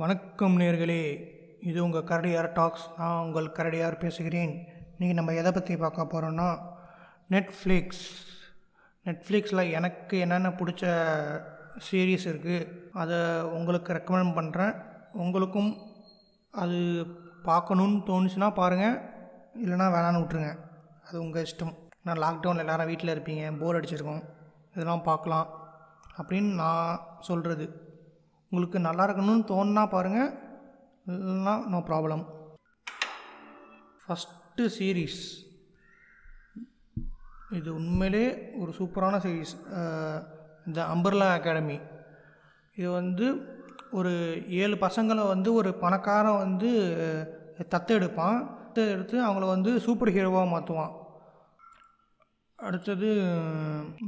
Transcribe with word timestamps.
வணக்கம் 0.00 0.54
நேர்களே. 0.60 1.02
இது 1.60 1.78
உங்கள் 1.84 2.04
கரடியார் 2.10 2.46
டாக்ஸ். 2.52 2.84
நான் 2.98 3.22
உங்கள் 3.24 3.48
கரடியார் 3.56 3.96
பேசுகிறேன். 3.98 4.52
இன்றைக்கி 4.98 5.12
நம்ம 5.12 5.32
எதை 5.32 5.50
பற்றி 5.52 5.76
பார்க்க 5.76 6.06
போகிறோன்னா 6.12 6.46
நெட்ஃப்ளிக்ஸ் 7.30 8.04
நெட்ஃப்ளிக்ஸில் 9.04 9.62
எனக்கு 9.70 10.18
என்னென்ன 10.18 10.48
பிடிச்ச 10.48 10.92
சீரீஸ் 11.88 12.24
இருக்குது 12.30 12.68
அதை 13.02 13.18
உங்களுக்கு 13.58 13.92
ரெக்கமெண்ட் 13.92 14.36
பண்ணுறேன் 14.38 14.72
உங்களுக்கும் 15.24 15.70
அது 16.62 16.78
பார்க்கணுன்னு 17.50 18.00
தோணுச்சுன்னா 18.10 18.50
பாருங்கள் 18.54 18.96
இல்லைனா 19.64 19.90
வேணான்னு 19.96 20.24
விட்ருங்க 20.24 20.54
அது 21.08 21.20
உங்கள் 21.20 21.46
இஷ்டம். 21.50 21.76
நான் 22.02 22.24
லாக்டவுனில் 22.24 22.64
எல்லாரும் 22.66 22.86
வீட்டில் 22.86 23.14
இருப்பீங்க 23.16 23.58
போர் 23.58 23.80
அடிச்சிருக்கோம். 23.80 24.24
இதெல்லாம் 24.74 25.06
பார்க்கலாம். 25.12 25.46
அப்படின்னு 26.20 26.52
நான் 26.64 27.00
சொல்கிறது 27.20 27.88
உங்களுக்கு 28.52 28.78
நல்லா 28.86 29.04
இருக்கணும்னு 29.06 29.50
தோணுனா 29.50 29.82
பாருங்கள் 29.94 30.30
இல்லைன்னா 31.10 31.54
நோ 31.72 31.78
ப்ராப்ளம் 31.90 32.22
ஃபஸ்ட்டு 34.02 34.64
சீரீஸ் 34.76 35.20
இது 37.58 37.68
உண்மையிலே 37.78 38.24
ஒரு 38.60 38.72
சூப்பரான 38.78 39.18
சீரீஸ் 39.24 39.54
இந்த 40.68 40.80
அம்பர்லா 40.94 41.28
அகாடமி 41.36 41.78
இது 42.78 42.88
வந்து 43.00 43.26
ஒரு 43.98 44.12
ஏழு 44.62 44.76
பசங்களை 44.86 45.22
வந்து 45.32 45.50
ஒரு 45.60 45.70
பணக்காரன் 45.82 46.42
வந்து 46.44 46.68
தத்து 47.72 47.92
எடுப்பான். 47.98 48.38
தத்து 48.58 48.82
எடுத்து 48.94 49.16
அவங்கள 49.26 49.46
வந்து 49.54 49.70
சூப்பர் 49.86 50.12
ஹீரோவாக 50.16 50.50
மாற்றுவான் 50.52 50.92
அடுத்தது 52.58 53.08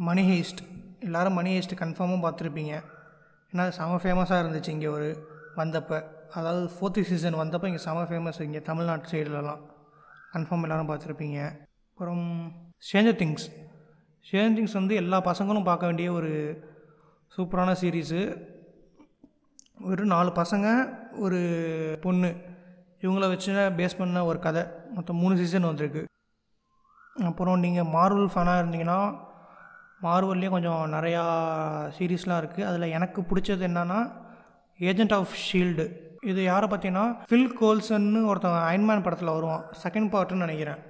மணி 0.08 0.22
ஹேஸ்ட். 0.30 0.62
எல்லோரும் 1.06 1.36
மணி 1.38 1.50
ஹேஸ்ட் 1.54 1.80
கன்ஃபார்மாக 1.82 2.24
பார்த்துருப்பீங்க. 2.24 2.74
ஏன்னா 3.52 3.64
அது 3.66 3.72
செம 3.72 3.98
ஃபேமஸாக 4.02 4.42
இருந்துச்சு 4.42 4.74
இங்கே 4.76 4.86
ஒரு 4.96 5.08
வந்தப்போ. 5.56 5.98
அதாவது 6.38 6.62
ஃபோர்த்து 6.74 7.00
சீசன் 7.08 7.40
வந்தப்போ 7.40 7.66
இங்கே 7.70 7.82
செம 7.86 8.04
ஃபேமஸ் 8.10 8.40
இங்கே 8.46 8.60
தமிழ்நாட்டு 8.68 9.10
சைடுலலாம் 9.12 9.62
கன்ஃபார்ம் 10.34 10.64
எல்லோரும் 10.66 10.90
பார்த்துருப்பீங்க. 10.90 11.38
அப்புறம் 11.92 12.24
சேஞ்சர் 12.90 13.18
திங்ஸ் 13.22 13.46
ஸ்டேஞ்சர் 14.26 14.56
திங்ஸ் 14.58 14.78
வந்து 14.78 14.94
எல்லா 15.02 15.18
பசங்களும் 15.30 15.68
பார்க்க 15.68 15.88
வேண்டிய 15.90 16.12
ஒரு 16.12 16.30
சூப்பரான 17.36 17.74
சீரீஸு 17.80 18.20
ஒரு 19.90 20.04
நாலு 20.12 20.30
பசங்க 20.40 20.66
ஒரு 21.24 21.40
பொண்ணு. 22.02 22.30
இவங்கள 23.04 23.28
வச்சு 23.32 23.52
பேஸ் 23.78 23.98
பண்ண 24.00 24.24
ஒரு 24.30 24.38
கதை. 24.38 24.62
மொத்தம் 24.96 25.20
மூணு 25.22 25.34
சீசன் 25.36 25.68
வந்திருக்கு. 25.68 26.02
அப்புறம் 27.30 27.62
நீங்கள் 27.64 27.90
மார்வல் 27.96 28.32
ஃபேனாக 28.34 28.60
இருந்தீங்கன்னா 28.62 28.98
மார்வல்லே 30.04 30.48
கொஞ்சம் 30.54 30.82
நிறையா 30.96 31.24
சீரீஸ்லாம் 31.96 32.40
இருக்குது 32.42 32.68
அதில் 32.70 32.94
எனக்கு 32.98 33.20
பிடிச்சது 33.30 33.62
என்னென்னா 33.70 33.98
ஏஜென்ட் 34.90 35.14
ஆஃப் 35.18 35.34
ஷீல்டு 35.48 35.84
இது 36.30 36.40
யாரை 36.44 36.66
பார்த்தீங்கன்னா 36.70 37.04
ஃபில் 37.28 37.52
கோல்சன்னு 37.60 38.20
ஒருத்தன் 38.30 38.64
அயன்மேன் 38.70 39.04
படத்தில் 39.06 39.34
வருவான். 39.36 39.62
செகண்ட் 39.84 40.10
பார்ட்டுன்னு 40.14 40.46
நினைக்கிறேன். 40.46 40.80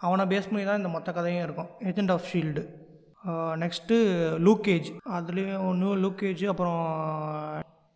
அவனை 0.00 0.24
பேஸ் 0.32 0.48
பண்ணி 0.50 0.64
தான் 0.68 0.80
இந்த 0.80 0.90
மொத்த 0.94 1.12
கதையும் 1.16 1.44
இருக்கும். 1.46 1.70
Agent 1.88 2.12
of 2.14 2.28
SHIELD 2.30 2.62
next 3.62 3.96
luggage 4.46 4.88
அதுலேயும் 5.16 5.64
ஒன்று 5.70 5.88
லூக்கேஜ் 6.04 6.44
அப்புறம் 6.52 6.82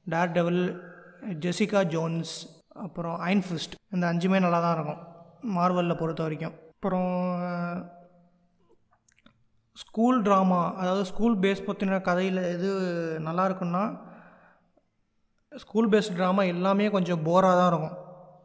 டேர் 0.06 0.34
டெவல் 0.38 0.62
ஜெசிகா 1.44 1.82
ஜோன்ஸ் 1.94 2.34
அப்புறம் 2.86 3.16
அயன்ஃபிஸ்ட் 3.26 3.76
இந்த 3.94 4.04
அஞ்சுமே 4.12 4.40
நல்லா 4.44 4.60
தான் 4.64 4.76
இருக்கும். 4.78 5.02
மார்வலில் 5.56 6.00
பொறுத்த 6.02 6.22
வரைக்கும். 6.26 6.54
அப்புறம் 6.74 7.12
ஸ்கூல் 9.82 10.18
ட்ராமா 10.22 10.60
அதாவது 10.80 11.04
ஸ்கூல் 11.04 11.36
பேஸ் 11.42 11.66
பற்றின 11.68 12.00
கதையில் 12.08 12.40
எது 12.54 12.68
நல்லா 13.26 13.44
இருக்குன்னா 13.48 13.84
ஸ்கூல் 15.52 15.88
பேஸ்ட் 15.92 16.14
ட்ராமா 16.18 16.42
எல்லாமே 16.52 16.86
கொஞ்சம் 16.90 17.24
போராக 17.26 17.54
தான் 17.58 17.70
இருக்கும். 17.72 17.96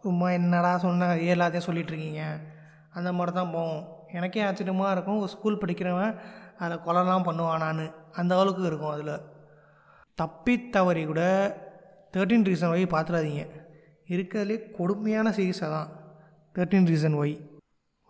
சும்மா 0.03 0.27
என்னடா 0.31 0.71
சொன்ன 0.77 1.08
எல்லாத்தையும் 1.33 1.67
சொல்லிகிட்ருக்கீங்க 1.67 2.23
அந்த 2.97 3.09
மாதிரி 3.17 3.31
தான் 3.38 3.53
போகும். 3.55 3.83
எனக்கே 4.17 4.44
ஆச்சரியமாக 4.47 4.94
இருக்கும். 4.95 5.19
ஒரு 5.19 5.31
ஸ்கூல் 5.36 5.61
படிக்கிறவன் 5.61 6.14
அதில் 6.59 6.83
கொலைலாம் 6.86 7.27
பண்ணுவான் 7.30 7.64
நான். 7.65 7.83
அந்த 8.20 8.31
அளவுக்கு 8.36 8.64
இருக்கும் 8.70 8.93
அதில். 8.95 9.15
தப்பி 10.15 10.55
தவறி 10.75 11.04
கூட 11.05 11.23
தேர்ட்டின் 12.14 12.48
ரீசன் 12.49 12.73
ஒய் 12.75 12.93
பார்த்துடாதீங்க. 12.95 13.43
இருக்கிறதுலே 14.14 14.58
கொடுமையான 14.77 15.33
சீரீஸாக 15.37 15.70
தான். 15.75 15.89
தேர்ட்டின் 16.55 16.89
ரீசன் 16.92 17.17
ஒய் 17.23 17.36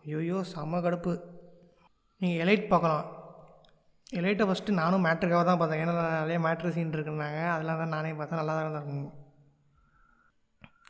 ஐயோயோ 0.06 0.40
செம 0.54 0.80
கடுப்பு. 0.86 1.14
நீங்கள் 2.22 2.42
எலைட் 2.44 2.72
பார்க்கலாம். 2.72 3.06
எலைட்டை 4.20 4.46
ஃபஸ்ட்டு 4.48 4.80
நானும் 4.80 5.06
மேட்ருக்காக 5.06 5.44
தான் 5.48 5.60
பார்த்தேன். 5.60 5.82
ஏன்னா 5.84 5.94
நிறைய 6.22 6.38
மேட்ரு 6.46 6.70
சீன் 6.76 6.96
இருக்குன்னாங்க. 6.96 7.42
அதெல்லாம் 7.56 7.82
தான் 7.82 7.96
நானே 7.96 8.14
பார்த்தேன். 8.20 8.40
நல்லா 8.42 8.56
தான் 8.58 8.68
இருக்கும் 8.70 9.10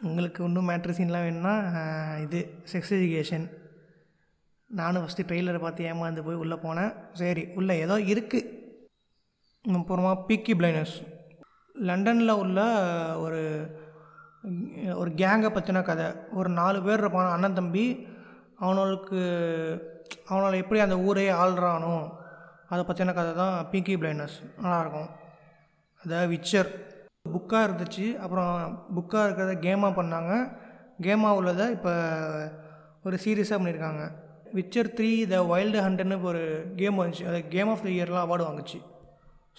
உங்களுக்கு 0.07 0.41
இன்னும் 0.47 0.69
மேட்ரு 0.71 0.95
சீன்லாம் 0.97 1.25
வேணும்னா 1.27 1.55
இது 2.25 2.39
செக்ஸ் 2.71 2.93
எஜுகேஷன் 2.97 3.45
நானும் 4.69 5.03
ஃபஸ்ட்டு 5.03 5.25
ட்ரெய்லரை 5.29 5.59
பார்த்து 5.63 5.87
ஏமாந்து 5.91 6.25
போய் 6.27 6.41
உள்ளே 6.43 6.57
போனேன். 6.65 6.91
சரி 7.21 7.43
உள்ளே 7.59 7.75
ஏதோ 7.85 7.97
இருக்குது 8.13 8.57
அப்புறமா 9.79 10.11
பீக்கி 10.27 10.53
பிளைனர்ஸ் 10.59 10.97
லண்டனில் 11.75 12.39
உள்ள 12.43 12.59
ஒரு 13.23 13.41
ஒரு 15.01 15.09
கேங்கை 15.21 15.49
பற்றின 15.53 15.83
கதை. 15.89 16.07
ஒரு 16.39 16.49
நாலு 16.59 16.77
பேர் 16.85 17.01
இருப்பான் 17.03 17.33
அண்ணன் 17.35 17.57
தம்பி. 17.59 17.85
அவனுக்கு 18.65 19.19
அவனால் 20.29 20.61
எப்படி 20.61 20.79
அந்த 20.85 20.97
ஊரே 21.07 21.25
ஆள்றானோ 21.41 21.95
அதை 22.71 22.81
பற்றின 22.87 23.13
கதை 23.17 23.31
தான் 23.41 23.55
பிங்கி 23.71 23.95
பிளைண்டர்ஸ் 24.01 24.37
நல்லாயிருக்கும். 24.63 25.09
அதை 26.03 26.17
விச்சர் 26.33 26.69
புக்காக 27.33 27.61
இருந்துச்சு. 27.67 28.05
அப்புறம் 28.23 28.53
புக்காக 28.97 29.23
இருக்கிறத 29.27 29.55
கேமாக 29.65 29.91
பண்ணாங்க. 29.99 30.33
கேமாக 31.05 31.39
உள்ளதை 31.39 31.65
இப்போ 31.77 31.93
ஒரு 33.07 33.17
சீரியஸாக 33.25 33.57
பண்ணியிருக்காங்க. 33.59 34.03
விச்சர் 34.57 34.89
த்ரீ 34.97 35.09
த 35.33 35.39
வைல்டு 35.51 35.79
ஹண்ட்னு 35.85 36.17
இப்போ 36.19 36.29
ஒரு 36.33 36.43
கேம் 36.79 36.99
வந்துச்சு. 37.01 37.25
அது 37.31 37.39
கேம் 37.55 37.71
ஆஃப் 37.73 37.83
த 37.87 37.89
இயர்லாம் 37.97 38.25
அவார்டு 38.27 38.47
வாங்குச்சு. 38.49 38.79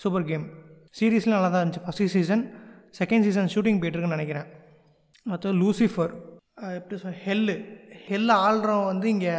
சூப்பர் 0.03 0.29
கேம் 0.31 0.47
சீரீஸ்லாம் 0.99 1.37
நல்லா 1.39 1.51
தான் 1.55 1.63
இருந்துச்சு. 1.65 1.85
First 1.87 2.11
season 2.15 2.43
second 2.99 3.27
season 3.27 3.53
shooting 3.55 3.81
போயிட்டுருக்குன்னு 3.83 4.19
நினைக்கிறேன். 4.19 4.49
அடுத்தது 5.27 5.55
லூசிஃபர் 5.63 6.13
எப்படி 6.79 6.97
சொல் 7.03 7.21
ஹெல்லு 7.27 7.55
ஹெல்லை 8.09 8.35
ஆள்றவன் 8.47 8.89
வந்து 8.93 9.07
இங்கே 9.15 9.35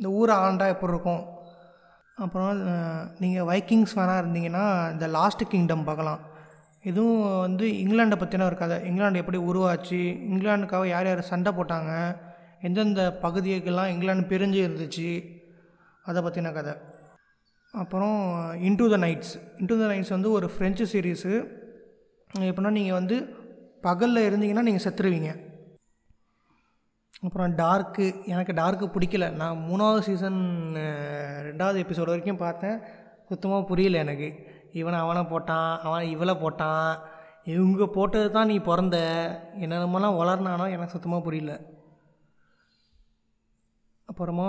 இந்த 0.00 0.10
ஊரை 0.18 0.34
ஆண்டா 0.44 0.66
எப்படி 0.74 0.92
இருக்கும்? 0.94 1.22
அப்புறம் 2.24 2.52
நீங்கள் 3.22 3.48
வைக்கிங்ஸ் 3.50 3.94
வேணால் 3.98 4.20
இருந்தீங்கன்னா 4.22 4.64
இந்த 4.94 5.06
லாஸ்ட் 5.16 5.42
கிங்டம் 5.52 5.88
பார்க்கலாம். 5.88 6.20
இதுவும் 6.90 7.24
வந்து 7.46 7.64
இங்கிலாண்டை 7.82 8.16
பற்றின 8.20 8.46
ஒரு 8.50 8.56
கதை. 8.60 8.76
இங்கிலாண்டு 8.90 9.20
எப்படி 9.22 9.38
உருவாச்சு? 9.50 10.00
இங்கிலாண்டுக்காக 10.30 10.86
யார் 10.94 11.08
யார் 11.10 11.22
சண்டை 11.32 11.50
போட்டாங்க? 11.58 11.92
எந்தெந்த 12.68 13.02
பகுதிகளுக்கெல்லாம் 13.24 13.90
இங்கிலாந்து 13.94 14.30
பிரிஞ்சு 14.32 14.60
இருந்துச்சு? 14.66 15.10
அதை 16.08 16.22
பற்றின 16.26 16.52
கதை. 16.58 16.74
அப்புறம் 17.74 18.18
into 18.68 18.86
the 18.94 18.98
nights 19.04 19.34
into 19.60 19.74
the 19.82 19.84
nights 19.92 20.14
வந்து 20.16 20.30
ஒரு 20.38 20.46
ஃப்ரெஞ்சு 20.54 20.86
சீரீஸு 20.92 21.32
எப்படின்னா 22.48 22.72
நீங்கள் 22.78 22.98
வந்து 23.00 23.18
பகலில் 23.86 24.26
இருந்தீங்கன்னா 24.28 24.66
நீங்கள் 24.68 24.86
செத்துருவீங்க. 24.86 25.30
அப்புறம் 27.26 27.54
டார்க்கு 27.62 28.04
எனக்கு 28.32 28.52
டார்க்கு 28.60 28.86
பிடிக்கல. 28.94 29.24
நான் 29.40 29.64
மூணாவது 29.68 30.02
சீசன் 30.06 30.38
ரெண்டாவது 31.48 31.82
எபிசோடு 31.84 32.12
வரைக்கும் 32.12 32.44
பார்த்தேன். 32.44 32.78
சுத்தமாக 33.30 33.68
புரியல 33.70 33.98
எனக்கு. 34.04 34.28
இவனை 34.80 34.98
அவனை 35.04 35.22
போட்டான் 35.32 35.70
அவன் 35.86 36.06
இவளை 36.14 36.34
போட்டான். 36.44 36.88
இவங்க 37.54 37.86
போட்டது 37.96 38.30
தான் 38.36 38.50
நீ 38.52 38.56
பிறந்த. 38.70 38.96
என்னென்னமெல்லாம் 39.64 40.18
வளர்னானோ 40.20 40.66
எனக்கு 40.76 40.94
சுத்தமாக 40.96 41.26
புரியல. 41.26 41.52
அப்புறமா 44.08 44.48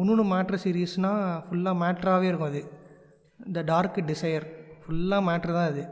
இன்னொன்று 0.00 0.24
மேட்ரு 0.34 0.58
சீரீஸ்னால் 0.64 1.22
ஃபுல்லாக 1.46 1.80
மேட்ராகவே 1.82 2.30
இருக்கும் 2.30 2.50
அது. 2.52 2.62
இந்த 3.46 3.60
டார்க் 3.72 4.00
டிசையர் 4.12 4.46
ஃபுல்லாக 4.82 5.26
மேட்ரு 5.28 5.58
தான் 5.58 5.70
அது. 5.72 5.84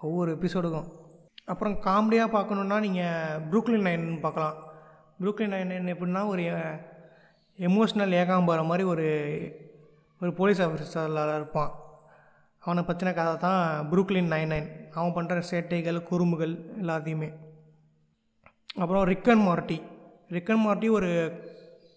ஒவ்வொரு 0.00 0.30
எபிசோடுக்கும் 0.36 0.90
அப்புறம் 1.52 1.74
காமெடியாக 1.88 2.34
பார்க்கணுன்னா 2.36 2.76
நீங்கள் 2.86 3.40
ப்ரூக்லின் 3.50 3.86
நைன் 3.88 4.06
பார்க்கலாம். 4.26 4.56
ப்ரூக்லின் 5.20 5.52
நைன் 5.54 5.92
எப்படின்னா 5.94 6.22
ஒரு 6.32 6.44
எமோஷ்னல் 7.68 8.14
ஏகாம்பரம் 8.20 8.70
மாதிரி 8.70 8.84
ஒரு 8.92 9.06
ஒரு 10.20 10.30
போலீஸ் 10.38 10.60
ஆஃபீஸரில் 10.62 11.34
இருப்பான். 11.34 11.72
அவனை 12.62 12.82
பற்றின 12.88 13.12
கதை 13.18 13.32
தான் 13.46 13.62
ப்ரூக்லின் 13.90 14.30
நைன் 14.34 14.52
நைன் 14.52 14.68
அவன் 14.98 15.14
பண்ணுற 15.16 15.42
சேட்டைகள் 15.50 16.06
குறும்புகள் 16.10 16.54
எல்லாத்தையுமே. 16.82 17.28
அப்புறம் 18.82 19.04
ரிக்கன் 19.12 19.44
மார்ட்டி 19.48 19.78
ரிக்கன் 20.36 20.64
மார்ட்டி 20.66 20.88
ஒரு 20.98 21.10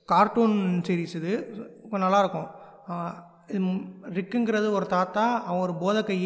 கார்ட்டூன் 0.05 0.57
சீரீஸ் 0.87 1.15
இது. 1.19 1.33
நல்லாயிருக்கும். 2.05 2.49
ரிக்குங்கிறது 4.17 4.67
ஒரு 4.77 4.87
தாத்தா 4.95 5.25
அவன் 5.49 5.63
ஒரு 5.65 5.73
போதை 5.83 6.03
கை 6.03 6.19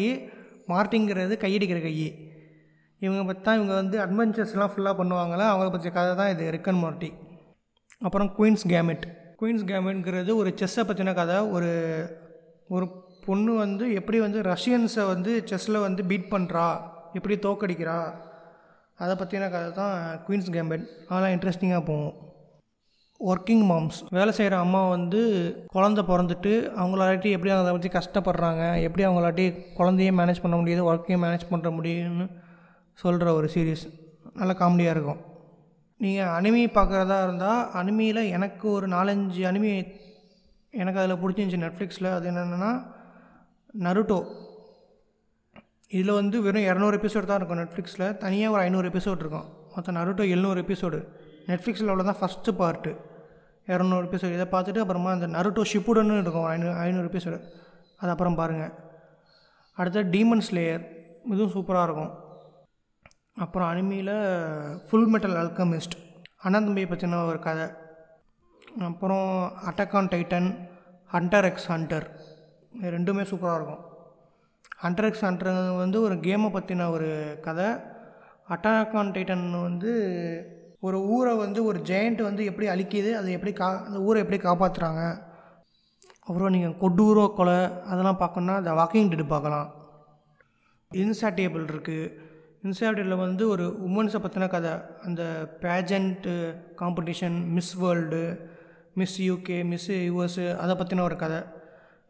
மார்ட்டிங்கிறது 0.72 1.34
கையடிக்கிற 1.44 1.80
கை 1.82 1.96
இவங்க 3.02 3.22
பற்றி 3.28 3.42
தான் 3.46 3.58
இவங்க 3.58 3.74
வந்து 3.80 3.96
அட்வென்ச்சர்ஸ்லாம் 4.04 4.72
ஃபுல்லாக 4.72 4.94
பண்ணுவாங்களே? 5.00 5.44
அவங்கள 5.52 5.68
பற்றிய 5.74 5.92
கதை 5.98 6.12
தான் 6.20 6.32
இது 6.34 6.44
ரிக்கன் 6.56 6.80
மார்ட்டி 6.82 7.10
அப்புறம் 8.06 8.28
குயின்ஸ் 8.38 8.64
கேமெட் 8.72 9.04
குயின்ஸ் 9.40 9.64
கேமெட்ங்கிறது 9.70 10.32
ஒரு 10.40 10.50
செஸ்ஸை 10.60 10.82
பற்றின 10.88 11.14
கதை. 11.20 11.38
ஒரு 11.56 11.70
ஒரு 12.74 12.86
பொண்ணு 13.26 13.52
வந்து 13.64 13.84
எப்படி 14.00 14.18
வந்து 14.24 14.38
ரஷ்யன்ஸை 14.52 15.04
வந்து 15.12 15.32
செஸ்ஸில் 15.50 15.84
வந்து 15.86 16.02
பீட் 16.10 16.32
பண்ணுறா 16.34 16.66
எப்படி 17.18 17.34
தோக்கடிக்கிறா? 17.46 17.96
அதை 18.98 19.14
பற்றின 19.20 19.48
கதை 19.54 19.70
தான் 19.80 19.96
குயின்ஸ் 20.26 20.50
கேம்பெட் 20.56 20.84
அதெல்லாம் 21.08 21.34
இன்ட்ரெஸ்டிங்காக 21.36 21.82
போகும். 21.90 22.14
ஒர்க்கிங் 23.20 23.64
மாம்ஸ் 23.70 23.98
வேலை 24.16 24.32
செய்கிற 24.38 24.54
அம்மா 24.64 24.80
வந்து 24.94 25.20
குழந்த 25.74 26.00
பிறந்துட்டு 26.10 26.52
அவங்களாட்டி 26.80 27.30
எப்படி 27.36 27.52
அதை 27.56 27.72
பற்றி 27.76 27.90
கஷ்டப்படுறாங்க? 27.98 28.62
எப்படி 28.86 29.04
அவங்களாட்டி 29.08 29.44
குழந்தையே 29.78 30.12
மேனேஜ் 30.20 30.42
பண்ண 30.44 30.56
முடியுது? 30.60 30.82
ஒர்க்கையும் 30.90 31.24
மேனேஜ் 31.26 31.50
பண்ண 31.52 31.70
முடியும்னு 31.78 32.26
சொல்கிற 32.98 33.28
ஒரு 33.38 33.48
சீரீஸ் 33.54 33.84
நல்ல 34.40 34.52
காமெடியாக 34.60 34.94
இருக்கும். 34.96 35.20
நீங்கள் 36.00 36.32
அனிமி 36.38 36.62
பார்க்குறதா 36.76 37.18
இருந்தால் 37.26 37.60
அனிமியில் 37.80 38.22
எனக்கு 38.36 38.66
ஒரு 38.76 38.86
நாலஞ்சு 38.94 39.42
அனிமி 39.50 39.72
எனக்கு 40.82 41.00
அதில் 41.00 41.20
பிடிச்சிருந்துச்சி 41.22 41.62
நெட்ஃப்ளிக்ஸில் 41.64 42.14
அது 42.16 42.26
என்னென்னா 42.30 42.70
நருட்டோ 43.84 44.20
இதில் 45.96 46.18
வந்து 46.18 46.36
வெறும் 46.44 46.66
இரநூறு 46.68 46.96
எபிசோடு 46.98 47.26
தான் 47.30 47.40
இருக்கும் 47.40 47.60
நெட்ஃப்ளிக்ஸில் 47.62 48.06
தனியாக 48.22 48.54
ஒரு 48.54 48.62
ஐநூறு 48.66 48.86
எபிசோட் 48.90 49.22
இருக்கும். 49.22 49.46
மொத்தம் 49.74 49.96
நருட்டோ 49.98 50.24
எழுநூறு 50.34 50.60
எபிசோடு 50.64 50.98
நெட்ஃப்ளிக்ஸில் 51.50 51.92
உள்ள 51.94 52.04
தான் 52.10 52.20
ஃபஸ்ட்டு 52.20 52.54
பார்ட்டு 52.60 52.90
இரநூறு 53.72 54.04
எபிசோடு 54.08 54.36
இதை 54.38 54.46
பார்த்துட்டு 54.54 54.82
அப்புறமா 54.84 55.10
அந்த 55.16 55.26
நருட்டோ 55.36 55.62
ஷிப்புடன்னு 55.72 56.16
இருக்கும். 56.24 56.46
ஐநூறு 56.52 56.74
ஐநூறு 56.84 57.08
எபிசோடு 57.12 57.38
அது 58.00 58.10
அப்புறம் 58.14 58.38
பாருங்கள் 58.40 58.72
அடுத்த 59.78 60.04
டீமன் 60.14 60.44
ஸ்லேயர் 60.48 60.82
இதுவும் 61.32 61.54
சூப்பராக 61.56 61.86
இருக்கும். 61.88 62.12
அப்புறம் 63.36 63.68
அனிமியில் 63.72 64.14
ஃபுல் 64.86 65.08
மெட்டல் 65.12 65.36
அல்கமிஸ்ட் 65.42 65.96
அண்ணன் 66.44 66.66
தம்பியை 66.66 66.88
பற்றின 66.88 67.20
ஒரு 67.30 67.38
கதை. 67.46 67.66
அப்புறம் 68.88 69.28
Attack 69.70 69.96
on 69.98 70.10
Titan 70.12 70.48
Hunter 71.10 71.46
X 71.50 71.68
Hunter 71.72 72.06
ரெண்டுமே 72.94 73.24
சூப்பராக 73.30 73.58
இருக்கும். 73.58 73.82
ஹண்டர் 74.84 75.08
எக்ஸ் 75.08 75.24
ஹண்டர் 75.26 75.50
வந்து 75.82 75.98
ஒரு 76.06 76.14
கேமை 76.26 76.48
பற்றின 76.56 76.88
ஒரு 76.96 77.10
கதை. 77.46 77.68
அட்டாக் 78.54 78.96
ஆன் 79.00 79.12
டைட்டன் 79.16 79.46
வந்து 79.68 79.92
ஒரு 80.86 80.98
ஊரை 81.14 81.32
வந்து 81.44 81.60
ஒரு 81.70 81.78
ஜெயண்ட் 81.90 82.20
வந்து 82.28 82.42
எப்படி 82.50 82.66
அழிக்கிது 82.70 83.10
அதை 83.18 83.30
எப்படி 83.36 83.52
கா 83.60 83.68
அந்த 83.86 83.98
ஊரை 84.06 84.20
எப்படி 84.24 84.38
காப்பாற்றுறாங்க 84.46 85.02
அப்புறம் 86.26 86.52
நீங்கள் 86.54 86.78
கொடூர 86.82 87.18
கொலை 87.38 87.60
அதெல்லாம் 87.90 88.20
பார்க்கணுன்னா 88.22 88.56
த 88.66 88.72
வாக்கிங் 88.80 89.10
டெட் 89.12 89.32
பார்க்கலாம். 89.34 89.68
இன்சாட்டியபிள் 90.90 91.64
இருக்குது 91.72 92.30
இன்சாட்டியில் 92.64 93.16
வந்து 93.16 93.48
ஒரு 93.48 93.64
உமன்ஸை 93.86 94.18
பற்றின 94.24 94.48
கதை. 94.48 94.72
அந்த 95.04 95.22
pageant 95.60 96.34
competition 96.80 97.38
Miss 97.46 97.72
World 97.74 98.20
Miss 98.94 99.22
UK 99.22 99.64
Miss 99.64 99.90
US 99.90 100.44
அதை 100.56 100.74
பற்றின 100.74 101.00
ஒரு 101.00 101.16
கதை. 101.16 101.40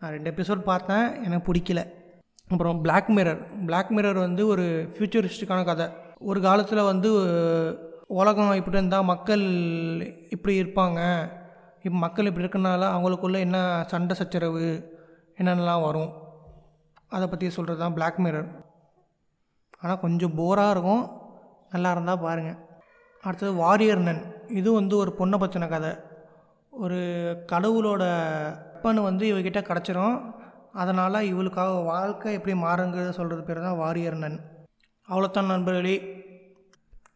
நான் 0.00 0.10
ரெண்டு 0.10 0.30
எபிசோட் 0.30 0.60
பார்த்தேன் 0.60 1.24
எனக்கு 1.24 1.52
பிடிக்கல. 1.52 1.82
அப்புறம் 2.48 2.80
பிளாக் 2.80 3.10
மிரர் 3.16 3.40
பிளாக் 3.66 3.92
மிரர் 3.96 4.18
வந்து 4.18 4.46
ஒரு 4.46 4.66
ஃப்யூச்சரிஸ்டிக்கான 4.96 5.64
கதை. 5.64 5.86
ஒரு 6.18 6.40
காலத்தில் 6.40 6.88
வந்து 6.90 7.10
உலகம் 8.20 8.52
இப்படி 8.52 8.76
இருந்தால் 8.76 9.08
மக்கள் 9.12 9.44
இப்படி 10.30 10.54
இருப்பாங்க. 10.62 11.00
இப்போ 11.82 11.98
மக்கள் 11.98 12.28
இப்படி 12.30 12.46
இருக்கனால 12.46 12.82
அவங்களுக்குள்ள 12.96 13.38
என்ன 13.46 13.84
சண்டை 13.86 14.16
சச்சரவு 14.16 14.66
என்னென்னலாம் 15.38 15.84
வரும்? 15.86 16.12
அதை 17.08 17.26
பற்றி 17.26 17.50
சொல்கிறது 17.50 17.80
தான் 17.80 17.94
பிளாக் 17.94 18.20
மிரர் 18.20 18.50
ஆனால் 19.82 20.00
கொஞ்சம் 20.00 20.34
போராக 20.34 20.70
இருக்கும். 20.70 21.04
நல்லா 21.70 21.90
இருந்தால் 21.90 22.24
பாருங்கள் 22.26 22.58
அடுத்தது 23.24 23.52
வாரியர் 23.54 24.00
நன் 24.00 24.22
இது 24.48 24.72
வந்து 24.72 24.96
ஒரு 24.96 25.14
பொண்ணை 25.18 25.36
பற்றின 25.42 25.68
கதை. 25.68 25.92
ஒரு 26.72 26.98
கடவுளோட 27.52 28.02
அப்பன்னு 28.74 29.02
வந்து 29.02 29.24
இவகிட்ட 29.32 29.60
கிடச்சிரும். 29.68 30.16
அதனால் 30.72 31.26
இவளுக்காக 31.32 31.84
வாழ்க்கை 31.84 32.32
எப்படி 32.32 32.54
மாறுங்கிறத 32.58 33.10
சொல்கிறது 33.10 33.44
பேர் 33.48 33.66
தான் 33.66 33.76
வாரியர் 33.76 34.18
நன் 34.24 34.40
அவ்வளோத்தான் 35.08 35.52
நண்பர்களே. 35.52 35.96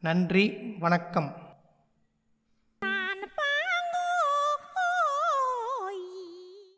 நன்றி. 0.01 0.45
வணக்கம். 0.79 1.29